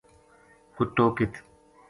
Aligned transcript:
کُتو 0.75 1.05
ک 1.15 1.19